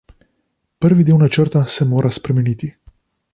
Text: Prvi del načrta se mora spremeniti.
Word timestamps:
Prvi 0.85 1.05
del 1.09 1.19
načrta 1.23 1.61
se 1.75 1.87
mora 1.93 2.13
spremeniti. 2.19 2.73